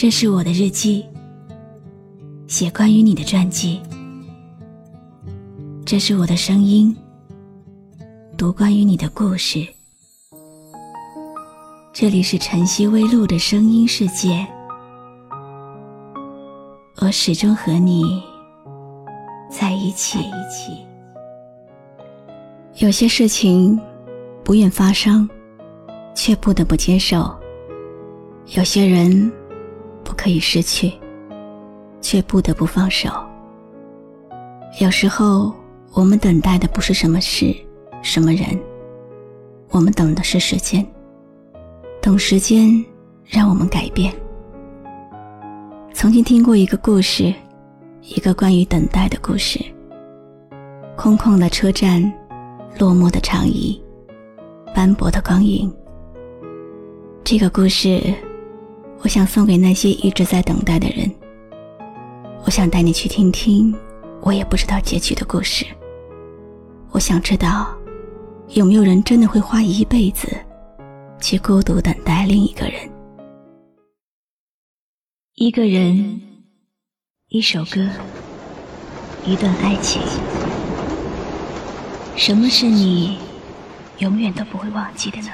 [0.00, 1.04] 这是我的日记，
[2.48, 3.78] 写关于你的传记。
[5.84, 6.96] 这是我的声音，
[8.34, 9.62] 读关于你的故事。
[11.92, 14.46] 这里是晨曦微露的声音世界，
[17.02, 18.22] 我始终和你
[19.50, 20.18] 在一起。
[22.76, 23.78] 有些事情
[24.42, 25.28] 不愿发生，
[26.14, 27.30] 却不得不接受；
[28.56, 29.30] 有些人
[30.10, 30.92] 不可以失去，
[32.00, 33.08] 却不得不放手。
[34.80, 35.54] 有时候。
[35.92, 37.52] 我们等待的不是什么事、
[38.00, 38.56] 什么人，
[39.70, 40.86] 我们等的是时间。
[42.00, 42.70] 等时间
[43.26, 44.14] 让我们改变。
[45.92, 47.34] 曾经听过一个故事，
[48.02, 49.58] 一个关于等待的故事。
[50.96, 52.00] 空旷的车站，
[52.78, 53.82] 落寞的长椅，
[54.72, 55.74] 斑驳的光影。
[57.24, 58.00] 这个故事，
[59.02, 61.10] 我想送给那些一直在等待的人。
[62.44, 63.74] 我想带你去听听，
[64.20, 65.66] 我也不知道结局的故事。
[66.90, 67.74] 我想知道，
[68.48, 70.28] 有没有人真的会花一辈子
[71.20, 72.90] 去孤独等待另一个人？
[75.34, 76.20] 一个人，
[77.28, 77.88] 一首歌，
[79.24, 80.02] 一段爱情。
[82.16, 83.18] 什么是你
[83.98, 85.30] 永远都不会忘记的呢？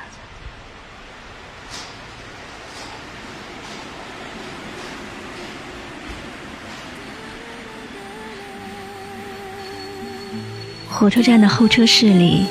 [10.98, 12.46] 火车站的候车室里，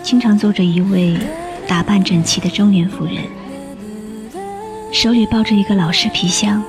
[0.00, 1.18] 经常坐着一位
[1.66, 3.16] 打扮整齐的中年妇人，
[4.92, 6.62] 手里抱着一个老式皮箱，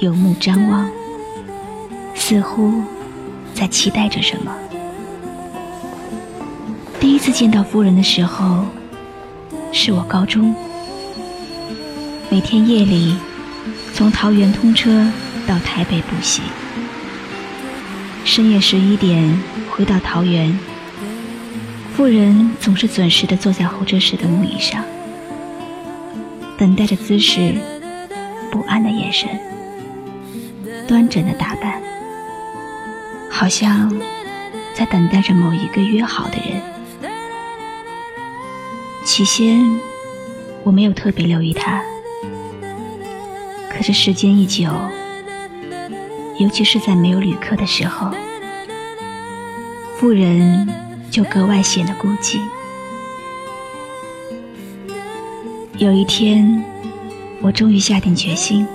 [0.00, 0.90] 有目张望，
[2.14, 2.80] 似乎
[3.52, 4.50] 在期待着什么。
[6.98, 8.64] 第一次见到夫人的时候，
[9.70, 10.54] 是我高中，
[12.30, 13.18] 每天夜里
[13.92, 15.12] 从桃园通车
[15.46, 16.40] 到台北补习。
[18.24, 19.38] 深夜十一点
[19.76, 20.58] 回到桃园，
[21.94, 24.82] 妇人总是准时的坐在候车室的木椅上，
[26.56, 27.52] 等待着姿势，
[28.50, 29.28] 不安的眼神，
[30.88, 31.82] 端正的打扮，
[33.30, 33.94] 好像
[34.74, 36.62] 在等待着某一个约好的人。
[39.04, 39.62] 起先
[40.64, 41.82] 我没有特别留意他，
[43.70, 44.70] 可是时间一久。
[46.38, 48.10] 尤其是在没有旅客的时候，
[49.98, 50.68] 妇人
[51.10, 52.38] 就格外显得孤寂。
[55.78, 56.62] 有一天，
[57.40, 58.66] 我终于下定决心，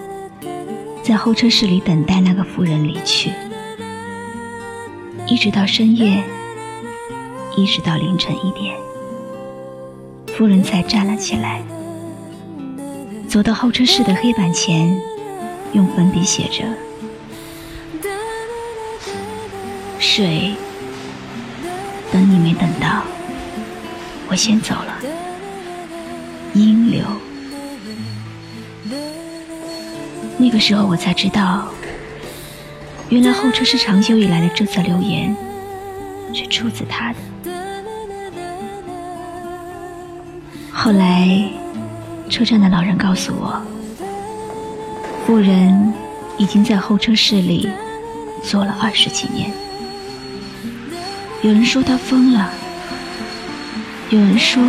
[1.03, 3.29] 在候车室里等待那个妇人离去，
[5.27, 6.23] 一直到深夜，
[7.55, 8.75] 一直到凌晨一点，
[10.35, 11.61] 妇人才站了起来，
[13.27, 14.99] 走到候车室的黑板前，
[15.73, 16.63] 用粉笔写着。
[19.99, 20.55] 水，
[22.11, 23.03] 等你没等到，
[24.29, 24.97] 我先走了。
[26.53, 27.05] 阴流，
[30.37, 31.69] 那个时候我才知道，
[33.07, 35.33] 原来候车室长久以来的这则留言，
[36.33, 37.19] 是出自他的。
[40.73, 41.49] 后来，
[42.29, 43.61] 车站的老人告诉我，
[45.25, 45.93] 妇人
[46.37, 47.69] 已经在候车室里
[48.43, 49.49] 坐了二十几年。
[51.43, 52.53] 有人说他疯了，
[54.11, 54.61] 有人说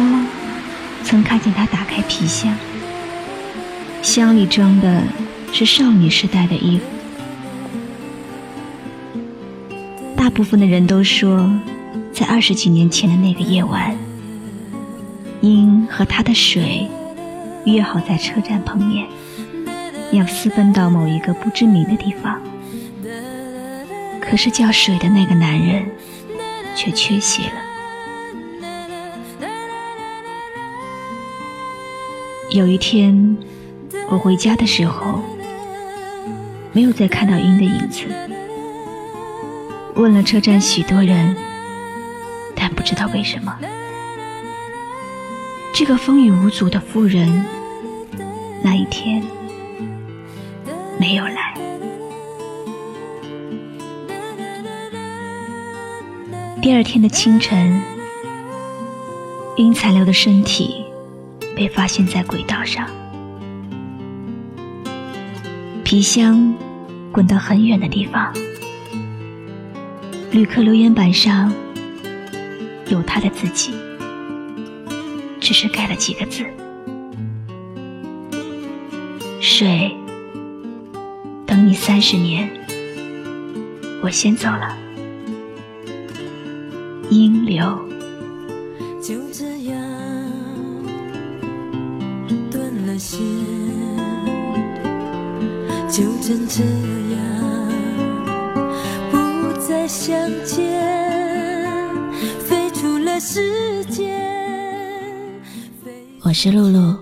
[1.05, 2.51] 曾看见他打开皮箱，
[4.01, 5.03] 箱里装的
[5.53, 6.85] 是少女时代的衣服。
[10.17, 11.47] 大部分的人都说，
[12.11, 13.95] 在二十几年前的那个夜晚，
[15.43, 16.89] 英和他的水
[17.67, 19.07] 约好在车站碰面，
[20.11, 22.41] 要私奔到某一个不知名的地方。
[24.23, 25.85] 可是叫水的那个男人。
[26.75, 27.53] 却缺席了。
[32.51, 33.37] 有一天，
[34.09, 35.21] 我回家的时候，
[36.73, 38.05] 没有再看到鹰的影子。
[39.95, 41.37] 问了车站许多人，
[42.55, 43.59] 但不知道为什么，
[45.73, 47.45] 这个风雨无阻的妇人，
[48.63, 49.23] 那一天
[50.99, 51.52] 没有来。
[56.63, 57.83] 第二天的清晨，
[59.57, 60.85] 因残留的身体
[61.57, 62.89] 被发现在轨道上，
[65.83, 66.55] 皮箱
[67.11, 68.33] 滚到很远的地方，
[70.31, 71.53] 旅客留言板上
[72.87, 73.73] 有他的字迹，
[75.41, 76.45] 只是改了几个字：
[79.41, 79.93] 水
[81.45, 82.49] 等你三十年，
[84.01, 84.79] 我先走了。
[87.13, 87.63] 英流，
[89.03, 89.77] 就这样
[92.51, 93.21] 断了线，
[95.91, 96.65] 就真这
[97.13, 97.21] 样
[99.11, 100.83] 不再相见，
[102.49, 104.19] 飞出了时间。
[106.23, 106.97] 我是露露，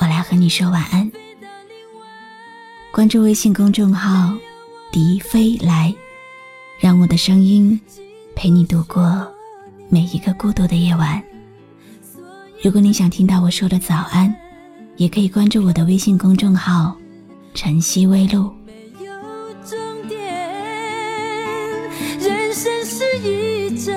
[0.00, 1.08] 我来和你说晚安。
[2.90, 4.36] 关注微信公众号
[4.90, 5.94] “笛飞来”，
[6.80, 7.80] 让我的声音。
[8.34, 9.26] 陪你度过
[9.88, 11.22] 每一个孤独的夜晚。
[12.62, 14.34] 如果你想听到我说的早安，
[14.96, 16.96] 也可以关注我的微信公众号
[17.54, 18.52] “晨曦微露”。
[18.66, 18.72] 没
[19.04, 19.12] 有
[19.64, 19.78] 终
[20.08, 20.18] 点，
[22.18, 23.94] 人生是一张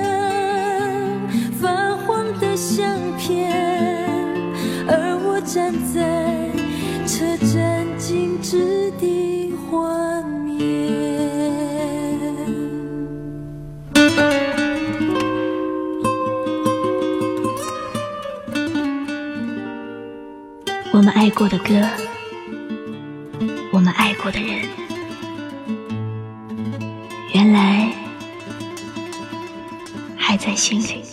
[1.59, 2.85] 发黄的相
[3.17, 3.51] 片，
[4.87, 6.49] 而我站在
[7.05, 9.26] 车站静止的
[20.97, 21.88] 我们爱过的歌，
[23.71, 24.67] 我们爱过的人，
[27.35, 27.94] 原来
[30.17, 31.03] 还在心里。